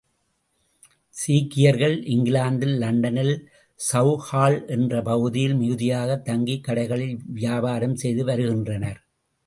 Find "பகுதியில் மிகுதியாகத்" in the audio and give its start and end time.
5.01-6.25